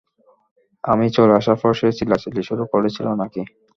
[0.83, 3.41] আমি চলে আসার পর সে চিল্লাচিল্লি শুরু করেছিল না-কি?